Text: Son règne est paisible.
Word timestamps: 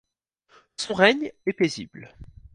Son 0.77 0.95
règne 0.95 1.31
est 1.45 1.53
paisible. 1.53 2.09